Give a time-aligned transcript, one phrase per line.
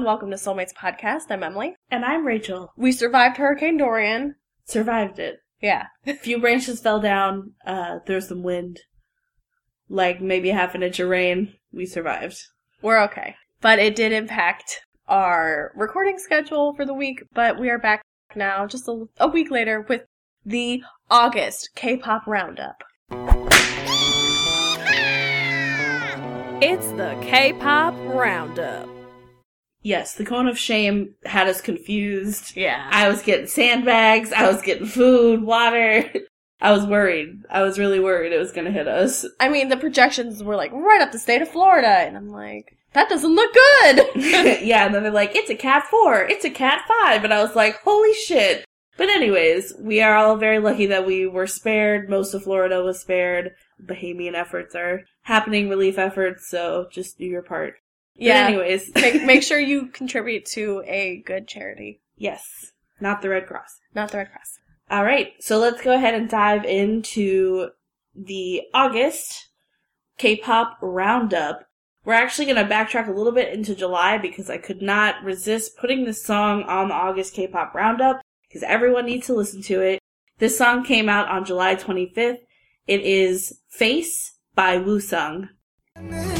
[0.00, 0.30] Hello, everyone.
[0.30, 1.30] Welcome to Soulmates Podcast.
[1.30, 1.76] I'm Emily.
[1.90, 2.72] And I'm Rachel.
[2.74, 4.36] We survived Hurricane Dorian.
[4.64, 5.40] Survived it.
[5.60, 5.88] Yeah.
[6.06, 7.52] A few branches fell down.
[7.66, 8.80] Uh, there was some wind.
[9.90, 11.52] Like maybe half an inch of rain.
[11.70, 12.38] We survived.
[12.80, 13.34] We're okay.
[13.60, 18.00] But it did impact our recording schedule for the week, but we are back
[18.34, 20.06] now just a, a week later with
[20.46, 22.82] the August K-pop roundup.
[26.62, 28.88] It's the K-pop roundup.
[29.82, 32.56] Yes, the cone of shame had us confused.
[32.56, 32.88] Yeah.
[32.92, 34.32] I was getting sandbags.
[34.32, 36.10] I was getting food, water.
[36.60, 37.42] I was worried.
[37.48, 39.24] I was really worried it was going to hit us.
[39.40, 42.76] I mean, the projections were like right up the state of Florida, and I'm like,
[42.92, 44.06] that doesn't look good.
[44.62, 47.42] yeah, and then they're like, it's a cat four, it's a cat five, and I
[47.42, 48.64] was like, holy shit.
[48.98, 52.10] But anyways, we are all very lucky that we were spared.
[52.10, 53.52] Most of Florida was spared.
[53.82, 57.76] Bahamian efforts are happening, relief efforts, so just do your part.
[58.20, 58.44] Yeah.
[58.44, 63.46] But anyways, make, make sure you contribute to a good charity, yes, not the Red
[63.46, 63.80] Cross.
[63.94, 64.58] not the Red Cross.
[64.90, 67.70] All right, so let's go ahead and dive into
[68.14, 69.48] the August
[70.18, 71.66] K-pop roundup.
[72.04, 75.76] We're actually going to backtrack a little bit into July because I could not resist
[75.78, 80.00] putting this song on the August K-pop roundup because everyone needs to listen to it.
[80.38, 82.38] This song came out on July 25th.
[82.86, 85.50] It is Face by Woosung.
[85.96, 86.39] 서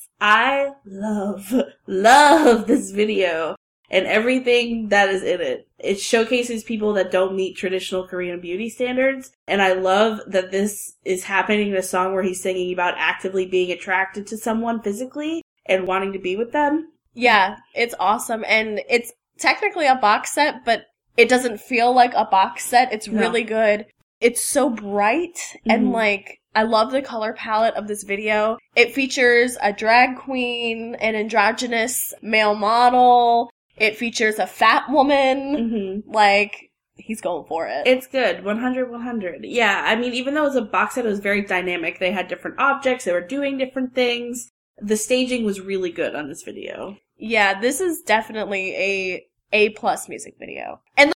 [0.21, 1.51] I love,
[1.87, 3.55] love this video
[3.89, 5.67] and everything that is in it.
[5.79, 9.31] It showcases people that don't meet traditional Korean beauty standards.
[9.47, 13.45] And I love that this is happening in a song where he's singing about actively
[13.47, 16.93] being attracted to someone physically and wanting to be with them.
[17.13, 20.85] Yeah, it's awesome, and it's technically a box set, but
[21.17, 22.93] it doesn't feel like a box set.
[22.93, 23.19] It's No.
[23.19, 23.87] really good.
[24.21, 25.93] It's so bright, and Mhm.
[25.93, 28.57] like, I love the color palette of this video.
[28.75, 33.49] It features a drag queen, an androgynous male model.
[33.77, 36.03] It features a fat woman.
[36.05, 37.87] hmm Like, he's going for it.
[37.87, 38.43] It's good.
[38.43, 39.45] 100, 100.
[39.45, 41.99] Yeah, I mean, even though it was a box set, it was very dynamic.
[41.99, 44.49] They had different objects, they were doing different things.
[44.77, 46.97] The staging was really good on this video.
[47.17, 50.81] Yeah, this is definitely a A plus music video.
[50.97, 51.13] And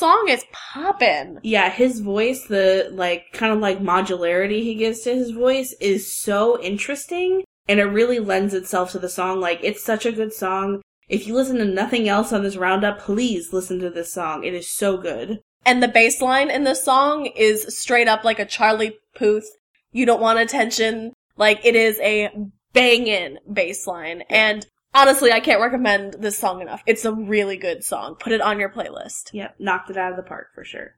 [0.00, 1.38] song is popping.
[1.42, 6.18] Yeah, his voice, the like kind of like modularity he gives to his voice is
[6.18, 9.40] so interesting and it really lends itself to the song.
[9.40, 10.80] Like it's such a good song.
[11.08, 14.42] If you listen to nothing else on this roundup, please listen to this song.
[14.42, 15.40] It is so good.
[15.66, 19.44] And the bass line in this song is straight up like a Charlie Puth.
[19.92, 21.12] You don't want attention.
[21.36, 22.30] Like it is a
[22.72, 24.22] bangin' bass line.
[24.30, 26.82] And honestly, I can't recommend this song enough.
[26.86, 28.16] It's a really good song.
[28.18, 29.30] Put it on your playlist.
[29.32, 30.94] Yep, knocked it out of the park for sure.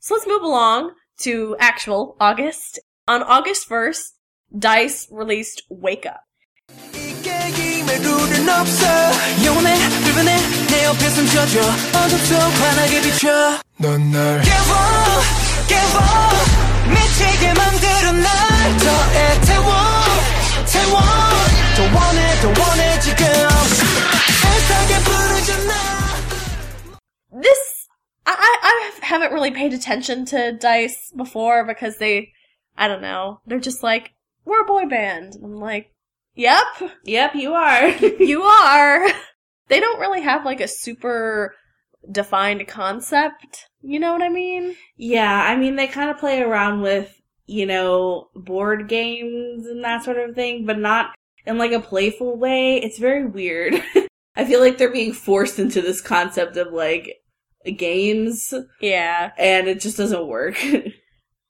[0.00, 2.78] So let's move along to actual August.
[3.06, 4.12] On August 1st,
[4.58, 6.22] DICE released Wake Up.
[29.44, 32.32] Really paid attention to Dice before because they
[32.76, 34.12] I don't know they're just like
[34.44, 35.36] we're a boy band.
[35.42, 35.90] I'm like,
[36.34, 36.66] yep,
[37.04, 37.88] Yep, you are.
[38.18, 39.08] you are.
[39.68, 41.54] They don't really have like a super
[42.10, 43.68] defined concept.
[43.80, 44.76] You know what I mean?
[44.96, 47.10] yeah, I mean, they kind of play around with,
[47.46, 51.14] you know, board games and that sort of thing, but not
[51.46, 52.76] in like a playful way.
[52.76, 53.82] It's very weird.
[54.36, 57.23] I feel like they're being forced into this concept of like
[57.72, 59.32] games Yeah.
[59.38, 60.56] and it just doesn't work.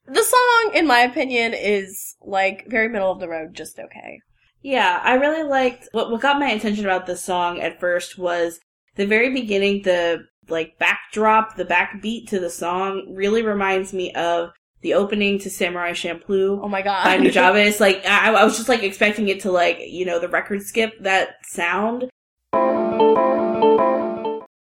[0.07, 4.21] The song, in my opinion, is like very middle of the road, just okay.
[4.61, 8.61] yeah, I really liked what what got my attention about this song at first was
[8.97, 14.51] the very beginning, the like backdrop, the backbeat to the song really reminds me of
[14.83, 16.61] the opening to Samurai Champloo.
[16.63, 17.05] Oh my god.
[17.05, 17.81] by Nujabes.
[17.87, 20.93] Like I, I was just like expecting it to like you know the record skip
[21.01, 22.11] that sound.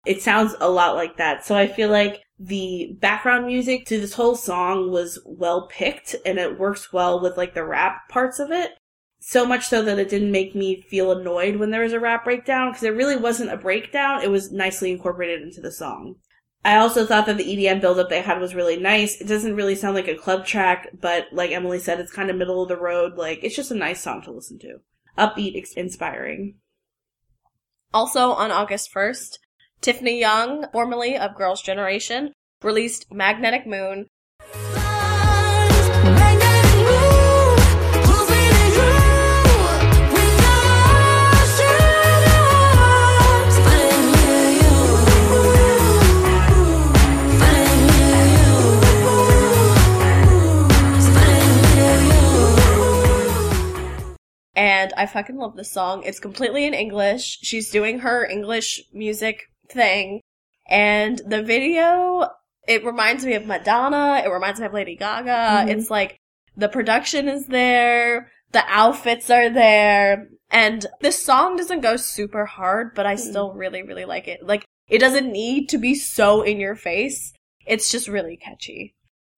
[0.06, 1.46] It sounds a lot like that.
[1.46, 6.38] So I feel like the background music to this whole song was well picked and
[6.38, 8.72] it works well with like the rap parts of it.
[9.20, 12.26] So much so that it didn't make me feel annoyed when there was a rap
[12.26, 14.22] breakdown because it really wasn't a breakdown.
[14.22, 16.16] It was nicely incorporated into the song.
[16.66, 19.20] I also thought that the EDM buildup they had was really nice.
[19.20, 22.38] It doesn't really sound like a club track, but like Emily said, it's kind of
[22.38, 23.18] middle of the road.
[23.18, 24.80] Like, it's just a nice song to listen to.
[25.18, 26.56] Upbeat, inspiring.
[27.94, 29.40] Also on August 1st,
[29.84, 32.32] Tiffany Young, formerly of Girls' Generation,
[32.64, 34.08] released Magnetic Moon.
[54.56, 56.04] And I fucking love this song.
[56.04, 57.40] It's completely in English.
[57.42, 60.22] She's doing her English music thing.
[60.70, 62.30] And the video,
[62.68, 64.22] it reminds me of Madonna.
[64.24, 65.66] It reminds me of Lady Gaga.
[65.66, 65.70] Mhm.
[65.70, 66.18] It's like
[66.56, 68.32] the production is there.
[68.52, 70.28] The outfits are there.
[70.52, 74.46] And this song doesn't go super hard, but I still really, really like it.
[74.46, 77.34] Like, it doesn't need to be so in your face.
[77.66, 78.94] It's just really catchy.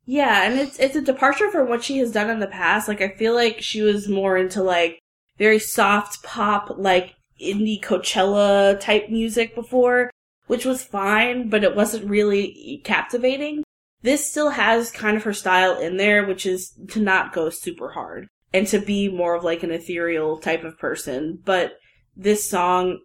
[0.05, 2.87] Yeah, and it's it's a departure from what she has done in the past.
[2.87, 4.99] Like I feel like she was more into like
[5.37, 10.11] very soft pop, like indie Coachella type music before,
[10.47, 13.63] which was fine, but it wasn't really captivating.
[14.01, 17.91] This still has kind of her style in there, which is to not go super
[17.91, 21.39] hard and to be more of like an ethereal type of person.
[21.43, 21.73] But
[22.15, 22.99] this song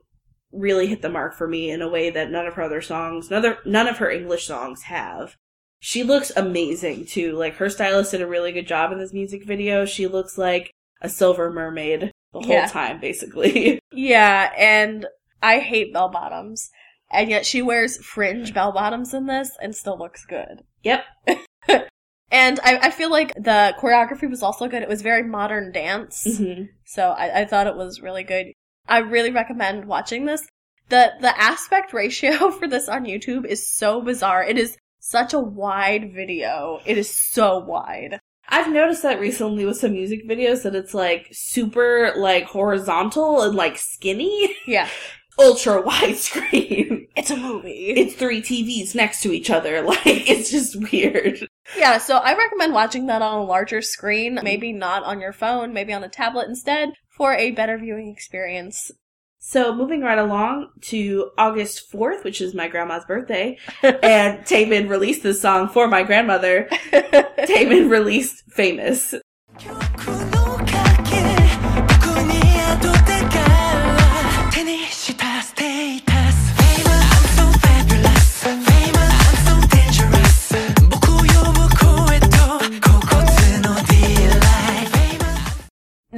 [0.53, 3.31] really hit the mark for me in a way that none of her other songs,
[3.31, 5.37] none of, none of her English songs have.
[5.79, 7.33] She looks amazing too.
[7.37, 9.87] Like her stylist did a really good job in this music video.
[9.87, 10.71] She looks like
[11.01, 12.67] a silver mermaid the whole Yeah.
[12.67, 13.79] time, basically.
[13.93, 15.07] Yeah, and
[15.43, 16.71] I hate bell bottoms.
[17.11, 20.63] And yet she wears fringe bell bottoms in this and still looks good.
[20.83, 21.05] yep.
[22.33, 24.83] And I, I feel like the choreography was also good.
[24.83, 26.25] It was very modern dance.
[26.39, 28.47] hmm So I, I thought it was really good.
[28.87, 30.47] I really recommend watching this.
[30.91, 34.45] The the aspect ratio for this on YouTube is so bizarre.
[34.45, 36.79] It is such a wide video.
[36.87, 38.21] It is so wide.
[38.49, 43.57] I've noticed that recently with some music videos that it's like super like horizontal and
[43.57, 44.89] like skinny, Yeah.
[45.41, 47.09] ultra widescreen.
[47.17, 47.95] It's a movie.
[47.97, 49.83] It's three TVs next to each other.
[49.91, 51.49] Like it's just weird.
[51.77, 55.73] Yeah, so I recommend watching that on a larger screen, maybe not on your phone,
[55.73, 58.93] maybe on a tablet instead, for a better viewing experience.
[59.39, 65.23] So moving right along to August 4th, which is my grandma's birthday, and Taemin released
[65.23, 66.69] this song for my grandmother.
[66.93, 69.15] Taemin released Famous.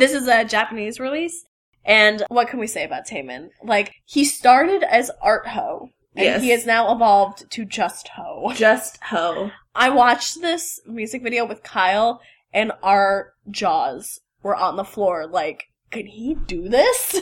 [0.02, 1.44] This is a Japanese release,
[1.84, 3.50] and what can we say about Taemin?
[3.62, 6.42] Like, he started as Art Ho, and Yes.
[6.42, 8.50] he has now evolved to Just Ho.
[8.52, 9.52] Just Ho.
[9.76, 12.20] I watched this music video with Kyle,
[12.52, 17.20] and our jaws were on the floor, like, can he do this?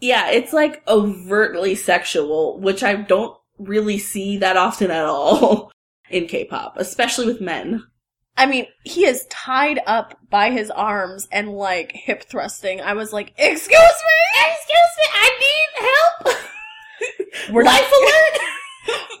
[0.00, 5.70] Yeah, it's like overtly sexual, which I don't really see that often at all
[6.10, 7.84] in K-pop, especially with men.
[8.36, 12.80] I mean, he is tied up by his arms and like hip thrusting.
[12.80, 14.48] I was like, excuse me!
[14.50, 16.36] Excuse me, I need help.
[17.54, 18.40] We're not- Life alert.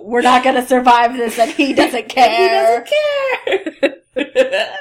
[0.00, 2.30] We're not gonna survive this and he doesn't care.
[2.30, 4.72] he doesn't care.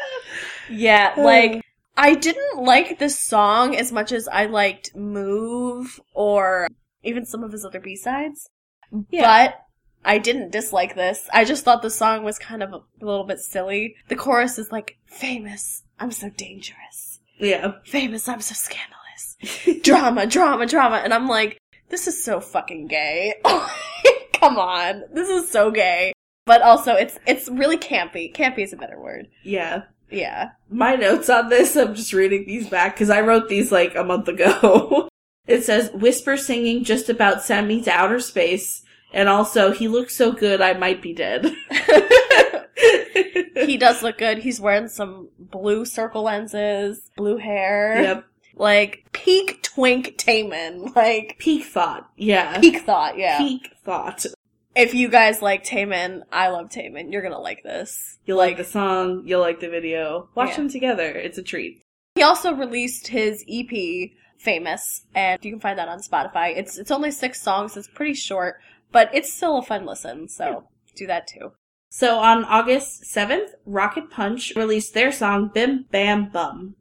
[0.69, 1.61] Yeah, like,
[1.97, 6.67] I didn't like this song as much as I liked Move or
[7.03, 8.49] even some of his other B-sides.
[9.09, 9.21] Yeah.
[9.47, 9.59] But
[10.05, 11.27] I didn't dislike this.
[11.33, 13.95] I just thought the song was kind of a little bit silly.
[14.07, 17.19] The chorus is like, famous, I'm so dangerous.
[17.39, 17.73] yeah.
[17.85, 19.81] Famous, I'm so scandalous.
[19.83, 20.97] drama, drama, drama.
[20.97, 21.57] And I'm like,
[21.89, 23.35] this is so fucking gay.
[24.33, 25.03] Come on.
[25.13, 26.13] This is so gay.
[26.45, 28.33] But also, it's, it's really campy.
[28.33, 29.27] Campy is a better word.
[29.43, 29.83] Yeah.
[30.11, 30.51] Yeah.
[30.69, 34.03] My notes on this, I'm just reading these back because I wrote these like a
[34.03, 35.09] month ago.
[35.47, 38.83] it says, whisper singing just about sent me to outer space.
[39.15, 41.45] And also, he looks so good, I might be dead.
[43.55, 44.39] he does look good.
[44.39, 48.01] He's wearing some blue circle lenses, blue hair.
[48.01, 48.25] Yep.
[48.57, 50.93] Like peak twink Taemin.
[50.95, 52.09] Like Peak thought.
[52.17, 52.59] Yeah.
[52.59, 53.37] peak thought, yeah.
[53.37, 54.25] Peak thought.
[54.75, 57.11] If you guys like Taemin, I love Taemin.
[57.13, 58.17] You're gonna like this.
[58.25, 60.27] You'll like, the song, you'll like the video.
[60.35, 60.55] Watch Yeah.
[60.57, 61.09] them together.
[61.09, 61.81] It's a treat.
[62.15, 66.55] He also released his EP, Famous, and you can find that on Spotify.
[66.57, 67.75] It's it's only six songs.
[67.77, 68.59] It's pretty short,
[68.91, 70.27] but it's still a fun listen.
[70.27, 71.53] So do that too.
[71.89, 76.75] So on August 7th, Rocket Punch released their song Bim Bam Bum.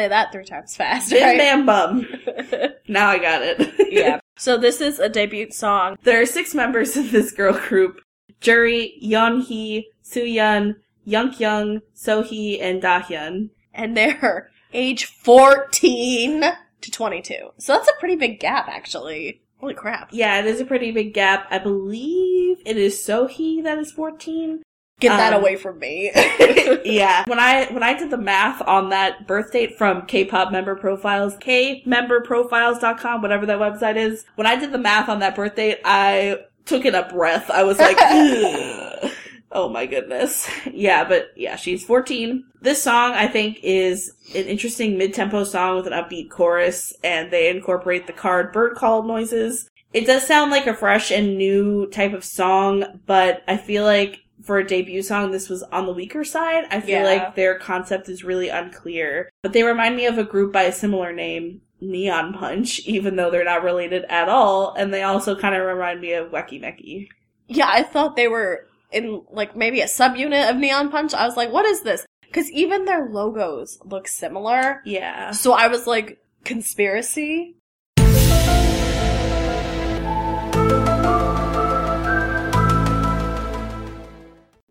[0.00, 1.36] Say that three times fast, Bim right?
[1.36, 2.06] Bam Bum.
[2.88, 3.70] Now I got it.
[3.92, 4.18] yeah.
[4.38, 5.98] So this is a debut song.
[6.04, 8.00] There are six members in this girl group.
[8.40, 10.76] Juri, Yeonhee, Soohyun,
[11.06, 13.50] Youngkyung, Sohee, and Dahyun.
[13.74, 16.44] and they're age 14
[16.80, 17.50] to 22.
[17.58, 19.42] So that's a pretty big gap, actually.
[19.58, 20.08] Holy crap.
[20.12, 21.46] Yeah, it is a pretty big gap.
[21.50, 24.62] I believe it is Sohee that is 14.
[25.00, 26.10] Get that Um, away from me.
[26.84, 27.24] yeah.
[27.26, 31.36] When I when I did the math on that birth date from K-pop member profiles,
[31.36, 36.40] kmemberprofiles.com, whatever that website is, when I did the math on that birth date, I
[36.66, 37.50] took in a breath.
[37.50, 37.96] I was like,
[39.52, 40.48] oh my goodness.
[40.72, 42.44] Yeah, but yeah, she's 14.
[42.60, 47.48] This song, I think, is an interesting mid-tempo song with an upbeat chorus, and they
[47.48, 49.68] incorporate the card bird call noises.
[49.92, 54.20] It does sound like a fresh and new type of song, but I feel like
[54.42, 56.64] for a debut song, this was on the weaker side.
[56.70, 57.04] I feel Yeah.
[57.04, 59.28] like their concept is really unclear.
[59.42, 63.30] But they remind me of a group by a similar name, Neon Punch, even though
[63.30, 64.74] they're not related at all.
[64.74, 67.08] And they also kind of remind me of Weki Meki.
[67.48, 71.14] yeah, I thought they were in, like, maybe a subunit of Neon Punch.
[71.14, 72.06] I was like, what is this?
[72.22, 74.80] Because even their logos look similar.
[74.84, 75.32] Yeah.
[75.32, 77.56] So I was like, conspiracy?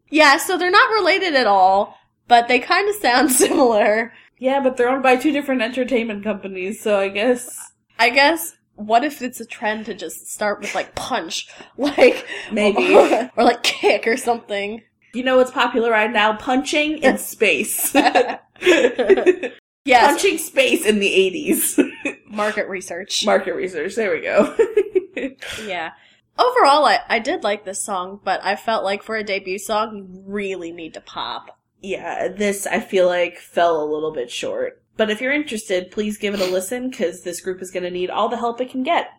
[0.09, 1.97] Yeah, so they're not related at all,
[2.27, 4.13] but they kind of sound similar.
[4.37, 9.03] Yeah, but they're owned by two different entertainment companies, so I guess I guess, what
[9.03, 11.47] if it's a trend to just start with like punch?
[11.77, 12.95] Like, Maybe.
[13.35, 14.81] or like kick or something.
[15.13, 16.35] you know what's popular right now?
[16.37, 17.93] Punching in space.
[19.85, 21.79] Yes, Punching space in the 80s.
[22.27, 23.25] market research.
[23.25, 23.95] Market research.
[23.95, 24.55] There we go.
[25.65, 25.91] Yeah.
[26.39, 29.93] Overall, I, I did like this song, but I felt like for a debut song,
[29.97, 31.59] you really need to pop.
[31.81, 34.81] yeah, this I feel like fell a little bit short.
[34.95, 37.91] But if you're interested, please give it a listen because this group is going to
[37.91, 39.09] need all the help it can get.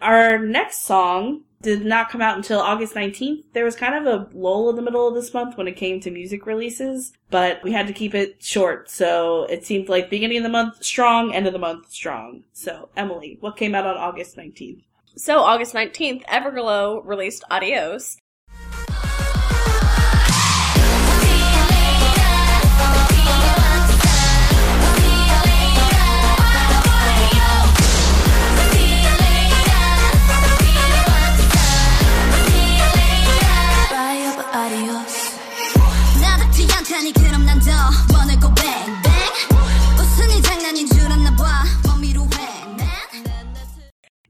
[0.00, 3.44] Our next song did not come out until August 19th.
[3.52, 6.00] There was kind of a lull in the middle of this month when it came
[6.00, 8.90] to music releases, but we had to keep it short.
[8.90, 12.44] So it seemed like beginning of the month strong, end of the month strong.
[12.52, 14.82] So Emily, what came out on August 19th?
[15.18, 18.18] So, August 19th, Everglow released Adios.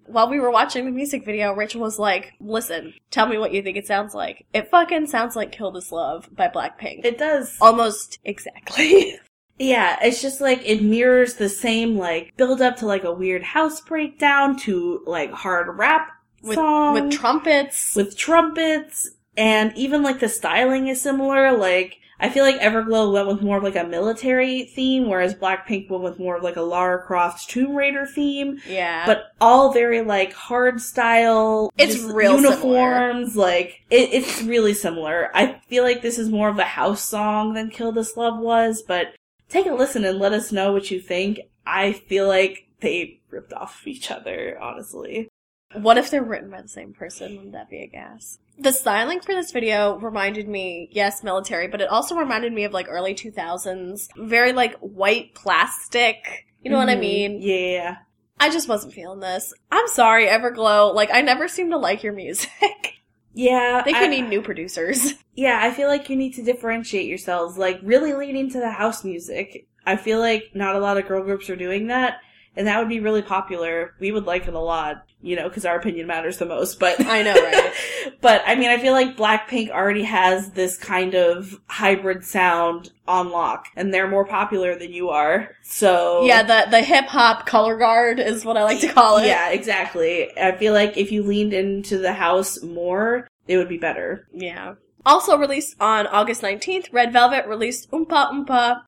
[0.09, 3.63] While we were watching the music video, Rachel was like, listen, tell me what you
[3.63, 4.47] think it sounds like.
[4.53, 7.05] It fucking sounds like Kill This Love by Blackpink.
[7.05, 7.57] It does.
[7.61, 9.19] Almost exactly.
[9.61, 13.43] Yeah, it's just like it mirrors the same like build up to like a weird
[13.43, 16.13] house breakdown to like hard rap
[16.43, 17.97] with, song with trumpets.
[17.97, 21.57] with trumpets and even like the styling is similar.
[21.57, 25.89] Like I feel like Everglow went with more of like a military theme, whereas Blackpink
[25.89, 28.61] went with more of like a Lara Croft Tomb Raider theme.
[28.67, 29.07] yeah.
[29.07, 31.71] But all very like hard style.
[31.79, 33.37] It's real uniforms.
[33.37, 35.31] Like it, it's really similar.
[35.35, 38.83] I feel like this is more of a house song than "Kill This Love" was,
[38.83, 39.15] but
[39.49, 41.41] take a listen and let us know what you think.
[41.67, 45.28] I feel like they ripped off each other, honestly.
[45.75, 47.37] What if they're written by the same person?
[47.37, 48.39] Wouldn't that be a gas?
[48.59, 52.73] The styling for this video reminded me, yes, military, but it also reminded me of
[52.73, 54.09] like early 2000s.
[54.17, 56.47] Very like white plastic.
[56.65, 57.01] You know what I Mhm.
[57.01, 57.43] mean?
[57.43, 57.97] Yeah.
[58.41, 59.53] I just wasn't feeling this.
[59.71, 60.95] I'm sorry, Everglow.
[60.95, 62.51] Like, I never seem to like your music.
[63.35, 63.83] Yeah.
[63.85, 65.15] They could need new producers.
[65.35, 69.05] Yeah, I feel like you need to differentiate yourselves, like really lean into the house
[69.05, 69.69] music.
[69.87, 72.17] I feel like not a lot of girl groups are doing that,
[72.57, 73.95] and that would be really popular.
[74.01, 76.81] We would like it a lot, you know, because our opinion matters the most.
[76.81, 77.73] But I know, right?
[78.21, 83.31] but I mean, I feel like Blackpink already has this kind of hybrid sound on
[83.31, 85.51] lock, and they're more popular than you are.
[85.63, 89.27] So Yeah, the, the hip hop color guard is what I like to call it.
[89.27, 90.37] Yeah, exactly.
[90.39, 94.27] I feel like if you leaned into the house more, it would be better.
[94.33, 94.75] Yeah.
[95.07, 98.83] Also released on August 19th, Red Velvet released Umpah Umpah.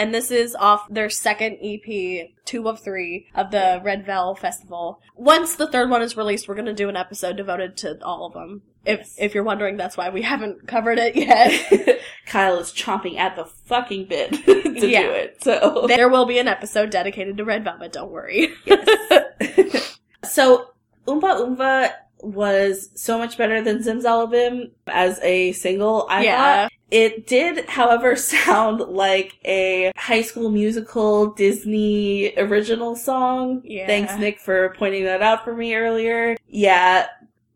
[0.00, 5.00] And this is off their second EP, two of three of the Red Vel Festival.
[5.14, 8.32] Once the third one is released, we're gonna do an episode devoted to all of
[8.32, 8.62] them.
[8.86, 9.14] If, Yes.
[9.18, 12.00] if you're wondering, that's why we haven't covered it yet.
[12.26, 15.02] Kyle is chomping at the fucking bit to Yeah.
[15.02, 15.44] do it.
[15.44, 18.48] So there will be an episode dedicated to Red Velvet, don't worry.
[18.64, 19.98] Yes.
[20.24, 20.70] So
[21.06, 21.90] Umpah Umpah
[22.22, 26.62] was so much better than Zimzalabim as a single, I Yeah.
[26.68, 26.72] thought.
[26.90, 33.62] It did, however, sound like a high school musical Disney original song.
[33.64, 33.86] Yeah.
[33.86, 36.36] Thanks, Nick, for pointing that out for me earlier.
[36.48, 37.06] Yeah,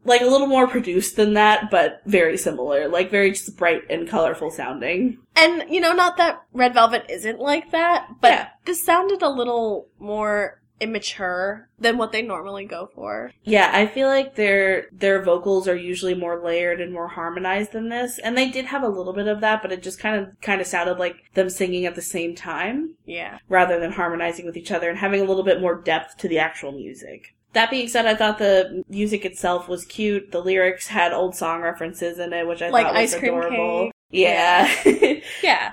[0.04, 2.88] like a little more produced than that, but very similar.
[2.88, 5.18] Like very just bright and colorful sounding.
[5.34, 8.48] And, you know, not that Red Velvet isn't like that, but Yeah.
[8.66, 13.32] this sounded a little more immature than what they normally go for.
[13.44, 17.88] Yeah, I feel like their their vocals are usually more layered and more harmonized than
[17.88, 20.40] this, and they did have a little bit of that, but it just kind of
[20.40, 23.38] kind of sounded like them singing at the same time Yeah.
[23.48, 26.38] rather than harmonizing with each other and having a little bit more depth to the
[26.38, 27.34] actual music.
[27.52, 30.32] That being said, I thought the music itself was cute.
[30.32, 33.34] The lyrics had old song references in it, which I Like thought was ice cream
[33.34, 33.84] adorable.
[33.84, 33.92] cake.
[34.10, 34.74] Yeah.
[34.84, 35.14] Yeah.
[35.42, 35.72] yeah.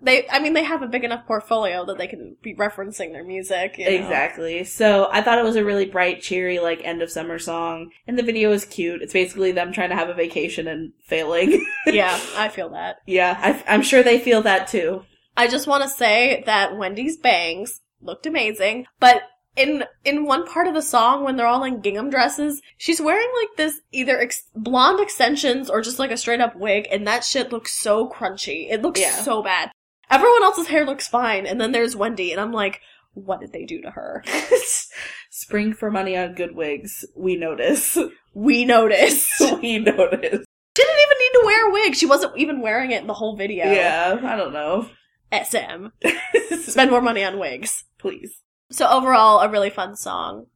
[0.00, 3.24] They, I mean, they have a big enough portfolio that they can be referencing their
[3.24, 3.76] music.
[3.78, 3.90] you know?
[3.90, 4.64] Exactly.
[4.64, 7.90] So I thought it was a really bright, cheery, like end of summer song.
[8.06, 9.02] And the video is cute.
[9.02, 11.64] It's basically them trying to have a vacation and failing.
[11.86, 12.96] yeah, I feel that.
[13.06, 15.04] yeah, I, I'm sure they feel that too.
[15.36, 19.22] I just want to say that Wendy's bangs looked amazing, but
[19.56, 23.28] in in one part of the song when they're all in gingham dresses, she's wearing
[23.40, 27.24] like this either ex- blonde extensions or just like a straight up wig, and that
[27.24, 28.70] shit looks so crunchy.
[28.70, 29.10] It looks Yeah.
[29.12, 29.70] so bad.
[30.10, 32.80] Everyone else's hair looks fine, and then there's Wendy, and I'm like,
[33.14, 34.22] what did they do to her?
[35.30, 37.04] Spring for money on good wigs.
[37.16, 37.96] We notice.
[38.34, 39.28] We noticed.
[39.38, 40.44] she we notice.
[40.74, 41.94] didn't even need to wear a wig.
[41.94, 43.64] She wasn't even wearing it in the whole video.
[43.66, 44.88] Yeah, I don't know.
[45.32, 45.86] SM.
[46.70, 47.84] Spend more money on wigs.
[47.98, 48.40] Please.
[48.74, 50.46] So overall, a really fun song.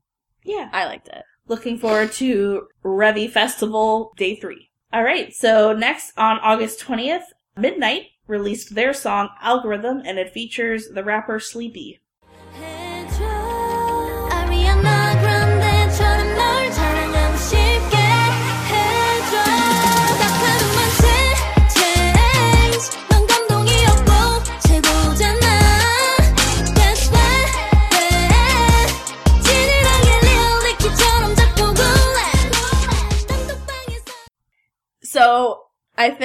[0.43, 0.71] Yeah.
[0.73, 1.23] I liked it.
[1.47, 4.71] Looking forward to ReVe Festival Day 3.
[4.93, 7.27] Alright, so next on August 20th,
[7.57, 12.01] Midnight released their song Algorithm and it features the rapper Sleepy.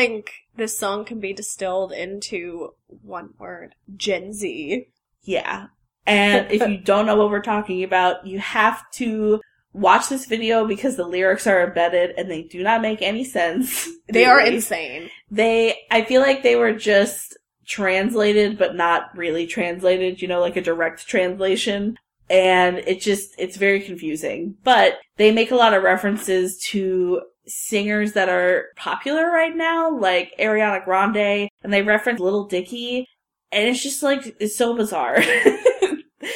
[0.08, 3.76] Think this song can be distilled into one word.
[3.96, 4.88] Gen Z.
[5.24, 5.68] Yeah.
[6.06, 10.68] And if you don't know what we're talking about, you have to watch this video
[10.68, 13.90] because the lyrics are embedded and they do not make any sense.
[14.12, 15.10] They are insane.
[15.32, 20.58] They, I feel like they were just translated, but not really translated, you know, like
[20.58, 21.98] a direct translation.
[22.30, 24.56] And it just, it's very confusing.
[24.64, 30.34] But they make a lot of references to singers that are popular right now, like
[30.40, 33.08] Ariana Grande, and they reference Little Dicky.
[33.52, 35.22] And it's just like, it's so bizarre.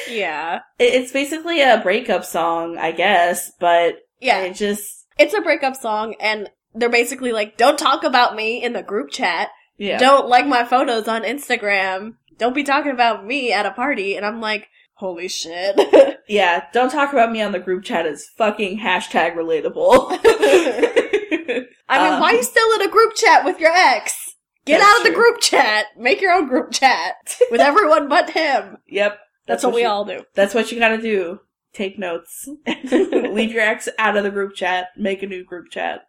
[0.08, 0.60] Yeah.
[0.78, 4.40] It's basically a breakup song, I guess, but Yeah.
[4.40, 8.72] it just, It's a breakup song, and they're basically like, don't talk about me in
[8.74, 9.48] the group chat.
[9.78, 9.98] yeah.
[9.98, 12.14] Don't like my photos on Instagram.
[12.36, 14.14] Don't be talking about me at a party.
[14.16, 14.68] And I'm like,
[14.98, 16.16] holy shit.
[16.30, 20.08] Yeah, don't talk about me on the group chat is fucking hashtag relatable.
[21.88, 24.34] I mean, Um, why are you still in a group chat with your ex?
[24.66, 25.16] Get out of the true.
[25.22, 25.86] group chat.
[25.96, 27.14] Make your own group chat
[27.50, 28.76] with everyone but him.
[28.88, 29.18] Yep.
[29.46, 30.20] That's, what, we you- all do.
[30.34, 31.40] That's what you gotta do.
[31.72, 32.46] Take notes.
[32.92, 34.88] Leave your ex out of the group chat.
[34.98, 36.02] Make a new group chat.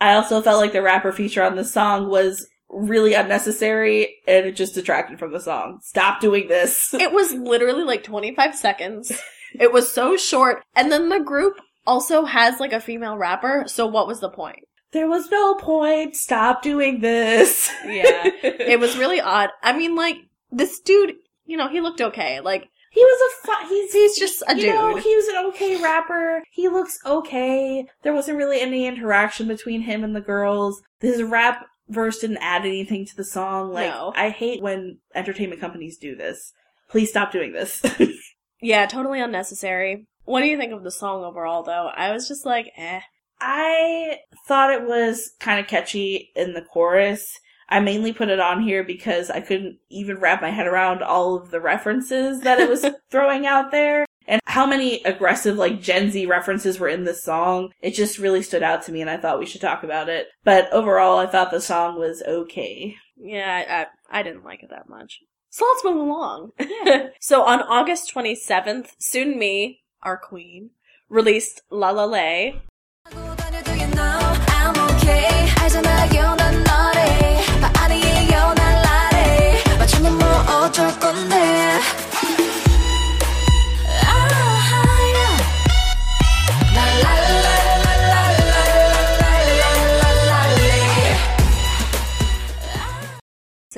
[0.00, 4.56] I also felt like the rapper feature on this song was really unnecessary and it
[4.56, 5.78] just detracted from the song.
[5.82, 6.92] Stop doing this.
[7.04, 9.12] It was literally like 25 seconds.
[9.58, 10.64] It was so short.
[10.74, 11.54] And then the group
[11.86, 13.64] also has like a female rapper.
[13.66, 14.60] So what was the point?
[14.92, 16.16] There was no point.
[16.16, 17.70] Stop doing this.
[17.84, 18.22] Yeah.
[18.42, 19.50] It was really odd.
[19.62, 20.16] I mean, like,
[20.52, 21.14] this dude,
[21.46, 22.40] you know, he looked okay.
[22.40, 24.74] Like, He was a fu- he's he's just a you dude.
[24.74, 26.42] know he was an okay rapper.
[26.52, 27.86] He looks okay.
[28.02, 30.80] There wasn't really any interaction between him and the girls.
[31.00, 33.72] His rap verse didn't add anything to the song.
[33.72, 34.12] Like No.
[34.16, 36.52] I hate when entertainment companies do this.
[36.88, 37.82] Please stop doing this.
[38.60, 40.06] yeah, totally unnecessary.
[40.24, 41.90] What do you think of the song overall, though?
[41.94, 43.00] I was just like, eh.
[43.40, 47.38] I thought it was kind of catchy in the chorus.
[47.68, 51.36] I mainly put it on here because I couldn't even wrap my head around all
[51.36, 54.06] of the references that it was throwing out there.
[54.26, 57.72] And how many aggressive, like, Gen Z references were in this song.
[57.80, 60.28] It just really stood out to me and I thought we should talk about it.
[60.44, 62.96] But overall, I thought the song was okay.
[63.16, 65.20] Yeah, I, I, I didn't like it that much.
[65.50, 66.50] So let's move along.
[67.20, 70.70] so on August 27th, Sunmi, our queen,
[71.08, 72.60] released La La Lay.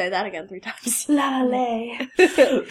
[0.06, 1.06] Say that again three times.
[1.08, 1.98] La la lay.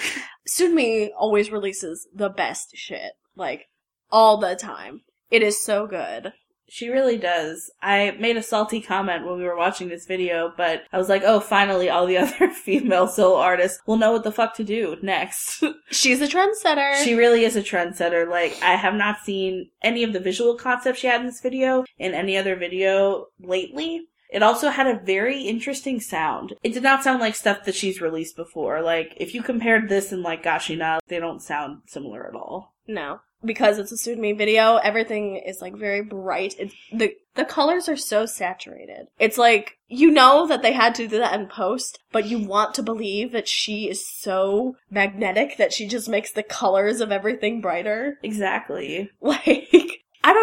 [0.50, 3.12] Sunmi always releases the best shit.
[3.36, 3.66] Like,
[4.10, 5.02] all the time.
[5.30, 6.32] It is so good.
[6.70, 7.70] She really does.
[7.82, 11.24] I made a salty comment when we were watching this video, but I was like,
[11.26, 14.96] oh, finally, all the other female solo artists will know what the fuck to do
[15.02, 15.62] next.
[15.92, 17.04] She's a trendsetter.
[17.04, 18.30] she really is a trendsetter.
[18.30, 21.84] Like, I have not seen any of the visual concepts she had in this video
[21.98, 24.08] in any other video lately.
[24.32, 26.54] It also had a very interesting sound.
[26.64, 28.82] It did not sound like stuff that she's released before.
[28.82, 32.74] Like, if you compared this and like Gashina, they don't sound similar at all.
[32.88, 33.20] No.
[33.44, 36.56] Because it's a Sunmi video, everything is like very bright.
[36.58, 39.08] It's the the colors are so saturated.
[39.20, 42.74] It's like you know that they had to do that in post, but you want
[42.76, 47.62] to believe that she is so magnetic that she just makes the colors of everything
[47.62, 48.18] brighter.
[48.24, 49.12] Exactly.
[49.22, 49.65] Like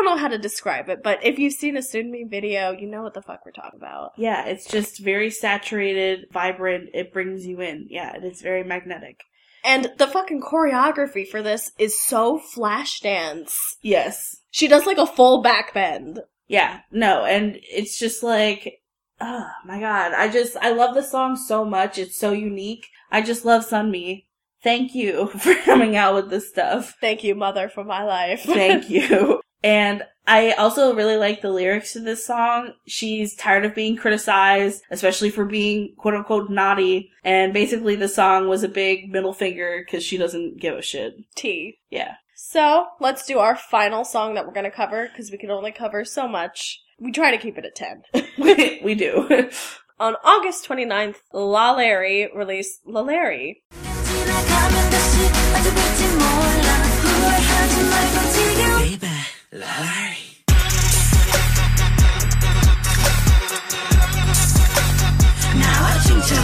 [0.02, 3.02] don't know how to describe it, but if you've seen a Sunmi video, you know
[3.02, 4.12] what the fuck we're talking about.
[4.16, 6.90] Yeah, it's just very saturated, vibrant.
[6.94, 7.86] It brings you in.
[7.90, 9.20] Yeah, and it's very magnetic.
[9.64, 13.76] And the fucking choreography for this is so flash dance.
[13.80, 14.36] Yes.
[14.50, 16.20] She does like a full back bend.
[16.48, 16.80] Yeah.
[16.90, 18.82] No, and it's just like,
[19.20, 20.12] oh my god.
[20.14, 21.96] I just, I love the song so much.
[21.96, 22.88] It's so unique.
[23.10, 24.24] I just love Sunmi.
[24.64, 26.96] Thank you for coming out with this stuff.
[27.00, 28.42] Thank you, mother, for my life.
[28.42, 29.41] Thank you.
[29.62, 32.74] And I also really like the lyrics to this song.
[32.86, 37.10] She's tired of being criticized, especially for being quote unquote naughty.
[37.24, 41.14] And basically the song was a big middle finger because she doesn't give a shit.
[41.34, 41.78] T.
[41.90, 42.14] Yeah.
[42.34, 45.72] So let's do our final song that we're going to cover because we can only
[45.72, 46.80] cover so much.
[46.98, 48.02] We try to keep it at 10.
[48.38, 49.28] we, we do.
[49.98, 53.62] On August 29th, La Larry released La Larry.
[58.78, 59.21] Baby.
[59.54, 59.66] Larry.
[65.54, 66.34] Now I think to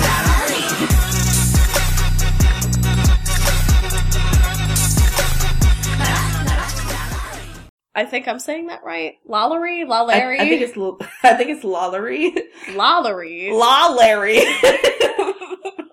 [7.94, 9.14] I think I'm saying that right.
[9.26, 10.38] Lollery, Lollery.
[10.38, 10.76] I, I, think it's
[11.22, 12.34] I think it's Lollery.
[12.74, 13.48] Lollery.
[13.50, 14.40] Lollery.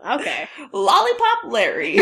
[0.20, 0.50] okay.
[0.74, 1.98] Lollipop Larry.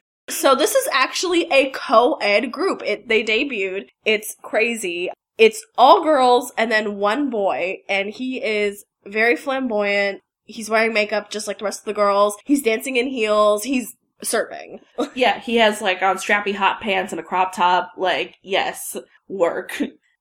[0.28, 2.82] So this is actually a co-ed group.
[2.84, 3.88] It they debuted.
[4.04, 5.10] It's crazy.
[5.36, 10.20] It's all girls and then one boy, and he is very flamboyant.
[10.44, 12.36] He's wearing makeup just like the rest of the girls.
[12.44, 13.64] He's dancing in heels.
[13.64, 14.80] He's surfing.
[15.14, 17.92] yeah, he has like on strappy hot pants and a crop top.
[17.96, 18.96] Like, yes,
[19.28, 19.80] work.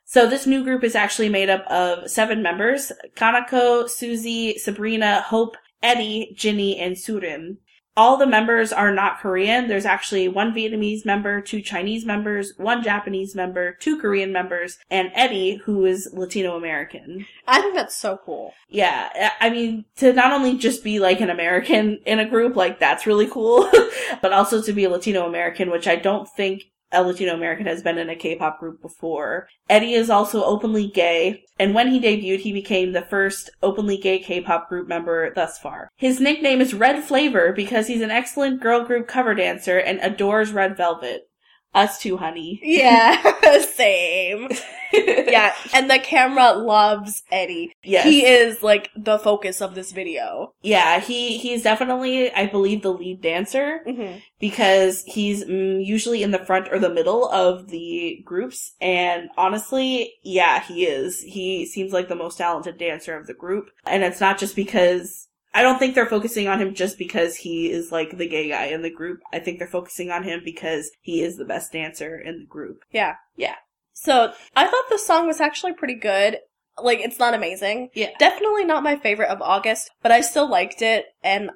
[0.09, 2.93] So this new group is actually made up of seven members.
[3.17, 7.57] Kanako, Susie, Sabrina, Hope, Eddie, Ginny, and Surin.
[7.97, 9.67] All the members are not Korean.
[9.67, 15.11] There's actually one Vietnamese member, two Chinese members, one Japanese member, two Korean members, and
[15.15, 17.25] Eddie, who is Latino American.
[17.47, 18.53] I think that's so cool.
[18.69, 22.79] Yeah, I- mean, to not only just be like an American in a group, like
[22.79, 23.67] that's really cool,
[24.21, 27.83] but also to be a Latino American, which I don't think a Latino American has
[27.83, 29.47] been in a K-pop group before.
[29.69, 34.19] Eddie is also openly gay, and when he debuted, he became the first openly gay
[34.19, 35.89] K-pop group member thus far.
[35.97, 40.51] His nickname is Red Flavor because he's an excellent girl group cover dancer and adores
[40.51, 41.26] Red Velvet.
[41.73, 42.59] Us too, honey.
[42.63, 43.21] Yeah,
[43.73, 44.49] same.
[44.93, 47.73] Yeah, and the camera loves Eddie.
[47.83, 48.05] Yes.
[48.05, 50.53] He is like the focus of this video.
[50.61, 53.81] Yeah, he he's definitely, I believe, the lead dancer.
[53.87, 54.19] Mm-hmm.
[54.39, 58.73] because he's mm, usually in the front or the middle of the groups.
[58.81, 61.21] And honestly, yeah, he is.
[61.21, 63.69] He seems like the most talented dancer of the group.
[63.85, 67.71] And it's not just because I don't think they're focusing on him just because he
[67.71, 69.21] is like the gay guy in the group.
[69.33, 72.83] I think they're focusing on him because he is the best dancer in the group.
[72.91, 73.15] Yeah.
[73.35, 73.55] Yeah.
[73.91, 76.37] So I thought the song was actually pretty good.
[76.79, 77.89] Like, it's not amazing.
[77.95, 78.11] Yeah.
[78.19, 81.05] Definitely not my favorite of August, but I still liked it.
[81.23, 81.49] And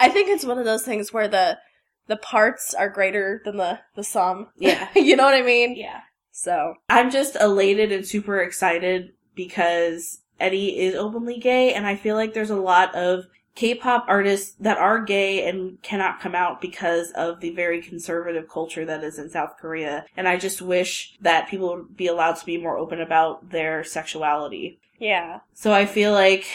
[0.00, 1.58] I think it's one of those things where the
[2.08, 4.48] the parts are greater than the the sum.
[4.56, 4.88] Yeah.
[4.96, 5.76] you know what I mean?
[5.76, 6.00] Yeah.
[6.32, 12.16] So I'm just elated and super excited because Eddie is openly gay, and I feel
[12.16, 17.10] like there's a lot of K-pop artists that are gay and cannot come out because
[17.12, 20.04] of the very conservative culture that is in South Korea.
[20.16, 23.84] And I just wish that people would be allowed to be more open about their
[23.84, 24.78] sexuality.
[24.98, 25.40] yeah.
[25.54, 26.46] So I feel like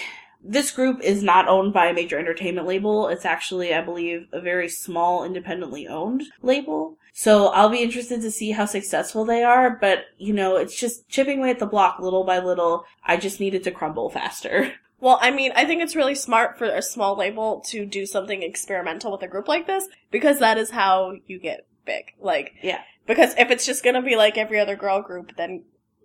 [0.42, 3.10] This group is not owned by a major entertainment label.
[3.10, 6.98] It's actually, I believe, a very small, independently owned label.
[7.12, 11.10] So I'll be interested to see how successful they are, but you know, it's just
[11.10, 12.86] chipping away at the block little by little.
[13.04, 14.72] I just need it to crumble faster.
[15.02, 18.44] Well, I mean, I think it's really smart for a small label to do something
[18.44, 22.14] experimental with a group like this because that is how you get big.
[22.20, 22.82] Like, Yeah.
[23.06, 25.64] because if it's just gonna be like every other girl group, then,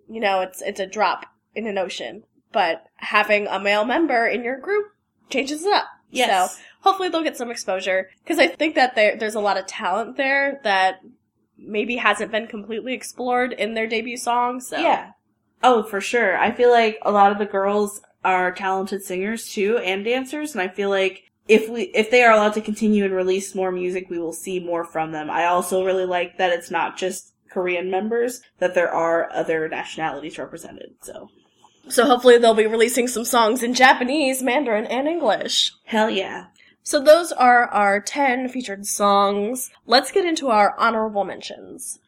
[0.09, 2.23] you know, it's, it's a drop in an ocean.
[2.53, 4.87] But having a male member in your group
[5.29, 5.87] changes it up.
[6.11, 6.55] Yes.
[6.55, 9.67] So hopefully they'll get some exposure because I think that there, there's a lot of
[9.67, 11.01] talent there that
[11.59, 14.61] maybe hasn't been completely explored in their debut song.
[14.61, 15.11] So Yeah.
[15.65, 16.37] Oh, for sure.
[16.39, 20.63] I feel like a lot of the girls are talented singers too and dancers, and
[20.63, 24.09] I feel like if we if they are allowed to continue and release more music,
[24.09, 25.31] we will see more from them.
[25.31, 30.39] I also really like that it's not just Korean members, that there are other nationalities
[30.39, 30.95] represented.
[31.03, 31.29] So
[31.89, 35.73] So hopefully they'll be releasing some songs in Japanese, Mandarin, and English.
[35.85, 36.47] hell yeah.
[36.87, 39.71] So those are our 10 featured songs.
[39.87, 41.99] Let's get into our honorable mentions.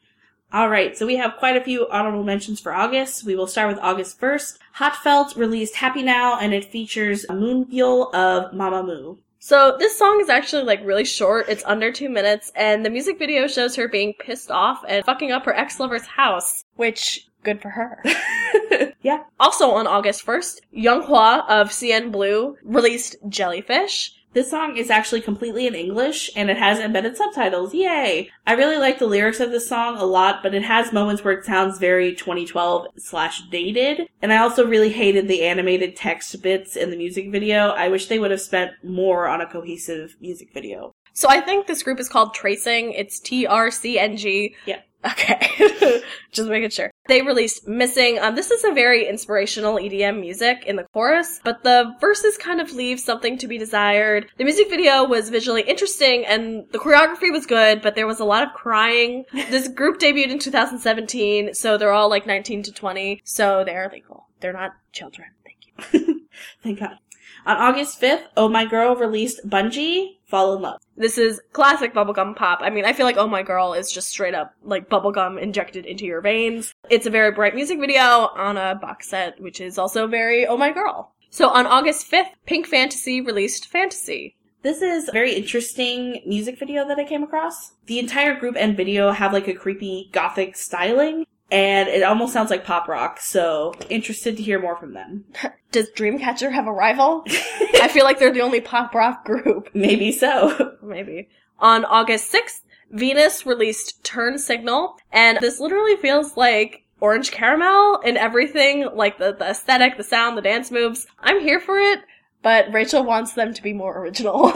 [0.52, 3.24] All right, so we have quite a few honorable mentions for August.
[3.24, 4.58] We will start with August 1st.
[4.76, 9.18] Hotfelt released Happy Now, and it features Moonbyul of Mamamoo.
[9.38, 11.48] So this song is actually like really short.
[11.48, 15.32] It's under two minutes, and the music video shows her being pissed off and fucking
[15.32, 18.02] up her ex-lover's house, which good for her.
[19.06, 19.22] Yeah.
[19.38, 24.15] Also on August 1st, Yonghwa of CN Blue released Jellyfish.
[24.36, 27.72] This song is actually completely in English and it has embedded subtitles.
[27.72, 28.30] Yay!
[28.46, 31.32] I really like the lyrics of this song a lot, but it has moments where
[31.32, 34.10] it sounds very 2012 slash dated.
[34.20, 37.68] And I also really hated the animated text bits in the music video.
[37.68, 40.94] I wish they would have spent more on a cohesive music video.
[41.14, 42.92] So I think this group is called Tracing.
[42.92, 44.54] It's T-R-C-N-G.
[44.66, 44.80] Yeah.
[45.04, 46.02] Okay.
[46.32, 46.90] Just making sure.
[47.08, 48.18] They released Missing.
[48.18, 52.60] Um, this is a very inspirational EDM music in the chorus, but the verses kind
[52.60, 54.28] of leave something to be desired.
[54.36, 58.24] The music video was visually interesting and the choreography was good, but there was a
[58.24, 59.24] lot of crying.
[59.56, 64.26] This group debuted in 2017, so they're all like 19 to 20, so they're legal.
[64.40, 65.28] They're not children.
[65.44, 66.26] Thank you.
[66.62, 66.98] Thank God.
[67.46, 70.80] On August 5th, Oh My Girl released Bungee, Fall in Love.
[70.96, 72.58] This is classic bubblegum pop.
[72.60, 75.86] I mean, I feel like Oh My Girl is just straight up like bubblegum injected
[75.86, 76.74] into your veins.
[76.90, 80.56] It's a very bright music video on a box set, which is also very Oh
[80.56, 81.12] My Girl.
[81.30, 84.36] So on August 5th, Pink Fantasy released Fantasy.
[84.62, 87.74] This is a very interesting music video that I came across.
[87.86, 92.50] The entire group and video have like a creepy gothic styling, and it almost sounds
[92.50, 95.24] like pop rock, so interested to hear more from them.
[95.72, 97.24] Does Dreamcatcher have a rival?
[97.28, 99.70] I feel like they're the only pop rock group.
[99.74, 100.76] Maybe so.
[100.82, 101.28] Maybe.
[101.58, 108.16] On August 6th, Venus released Turn Signal, and this literally feels like orange caramel in
[108.16, 111.06] everything, like the, the aesthetic, the sound, the dance moves.
[111.20, 112.00] I'm here for it,
[112.42, 114.52] but Rachel wants them to be more original.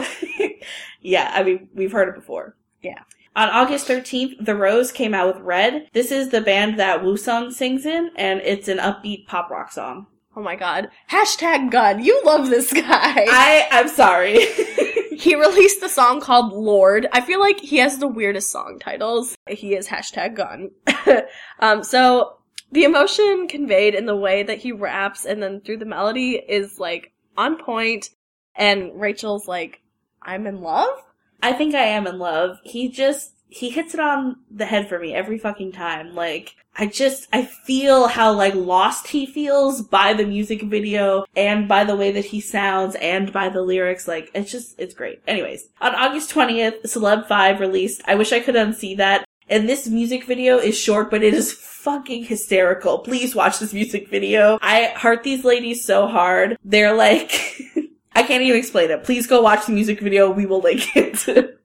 [1.01, 2.55] yeah, I mean, we've heard it before.
[2.81, 2.99] Yeah.
[3.35, 5.87] On August 13th, The Rose came out with Red.
[5.93, 10.07] This is the band that Woo-sung sings in, and it's an upbeat pop rock song.
[10.35, 10.89] oh my god.
[11.09, 12.03] Hashtag gun.
[12.03, 12.81] You love this guy.
[12.85, 14.45] I, I'm sorry.
[15.17, 17.07] he released a song called Lord.
[17.13, 19.35] I feel like he has the weirdest song titles.
[19.47, 20.71] He is hashtag gun.
[21.59, 22.37] um, so
[22.71, 26.79] the emotion conveyed in the way that he raps and then through the melody is
[26.79, 28.09] like on point
[28.55, 29.81] and Rachel's like,
[30.21, 30.97] I'm in love?
[31.41, 32.59] I think I am in love.
[32.63, 36.15] He just he hits it on the head for me every fucking time.
[36.15, 41.67] Like I just I feel how like lost he feels by the music video and
[41.67, 44.07] by the way that he sounds and by the lyrics.
[44.07, 45.21] Like it's just it's great.
[45.27, 49.25] Anyways, on August 20th, Celeb 5 released I wish I could unsee that.
[49.49, 52.99] And this music video is short, but it is fucking hysterical.
[52.99, 54.57] Please watch this music video.
[54.61, 56.57] I heart these ladies so hard.
[56.63, 57.59] They're like
[58.13, 59.03] I can't even explain it.
[59.03, 60.29] Please go watch the music video.
[60.29, 61.15] We will link it.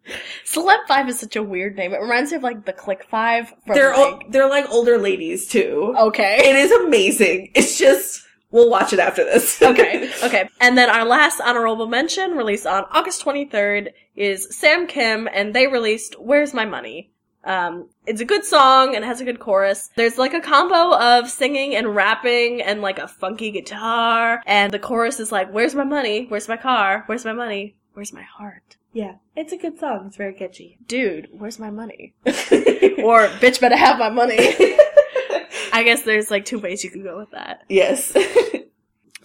[0.46, 1.92] Celeb 5 is such a weird name.
[1.92, 4.98] It reminds me of like the Click 5 from they're like, o- they're like older
[4.98, 5.94] ladies too.
[5.98, 6.38] Okay.
[6.38, 7.50] It is amazing.
[7.54, 9.60] It's just we'll watch it after this.
[9.62, 10.48] okay, okay.
[10.60, 15.66] And then our last honorable mention, released on August 23rd, is Sam Kim, and they
[15.66, 17.10] released Where's My Money?
[17.44, 19.90] Um, it's a good song and it has a good chorus.
[19.96, 24.78] There's like a combo of singing and rapping and like a funky guitar, and the
[24.78, 26.26] chorus is like, Where's my money?
[26.26, 27.04] Where's my car?
[27.06, 27.76] Where's my money?
[27.94, 28.76] Where's my heart?
[28.92, 30.04] yeah, it's a good song.
[30.06, 30.78] It's very catchy.
[30.86, 32.14] Dude, where's my money?
[32.24, 34.38] or, bitch better have my money.
[35.72, 37.62] I guess there's like two ways you could go with that.
[37.68, 38.16] yes.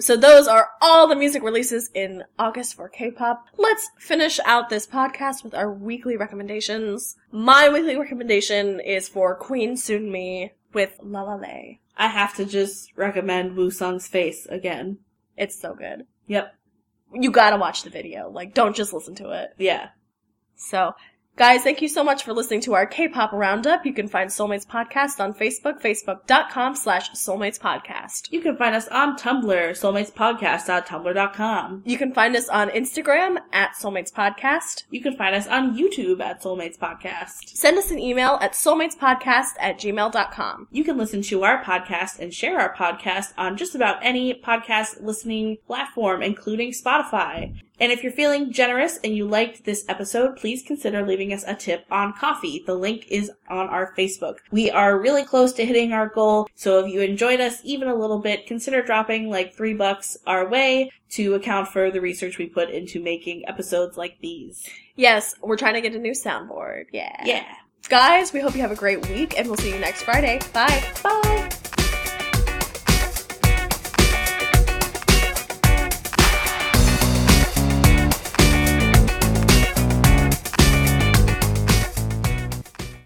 [0.02, 3.46] So those are all the music releases in August for K-pop.
[3.58, 7.16] Let's finish out this podcast with our weekly recommendations.
[7.32, 11.82] My weekly recommendation is for Queen Sunmi with La La Lay.
[11.96, 14.98] I have to just recommend Woo Sung's face again.
[15.38, 16.08] It's so good.
[16.28, 16.52] Yep.
[17.14, 18.30] you gotta watch the video.
[18.30, 19.52] Like, don't just listen to it.
[19.60, 19.90] Yeah.
[20.56, 20.94] So,
[21.42, 23.84] guys, thank you so much for listening to our K-pop roundup.
[23.84, 28.32] You can find Soulmates Podcast on Facebook, facebook.com slash Soulmates Podcast.
[28.32, 31.82] You can find us on Tumblr, soulmatespodcast.tumblr.com.
[31.84, 34.84] You can find us on Instagram at Soulmates Podcast.
[34.92, 37.50] You can find us on YouTube at Soulmates Podcast.
[37.50, 40.68] Send us an email at soulmatespodcast at gmail.com.
[40.70, 45.02] You can listen to our podcast and share our podcast on just about any podcast
[45.02, 47.60] listening platform, including Spotify.
[47.82, 51.56] And if you're feeling generous and you liked this episode, please consider leaving us a
[51.56, 52.62] tip on Ko-fi.
[52.66, 54.36] The link is on our Facebook.
[54.52, 57.96] We are really close to hitting our goal, so if you enjoyed us even a
[57.96, 62.46] little bit, consider dropping like three bucks our way to account for the research we
[62.46, 64.70] put into making episodes like these.
[64.96, 66.86] Yes, we're trying to get a new soundboard.
[66.94, 67.24] Yeah.
[67.26, 67.56] Yeah.
[67.90, 70.40] Guys, we hope you have a great week and we'll see you next Friday.
[70.54, 70.84] Bye.
[71.04, 71.50] Bye!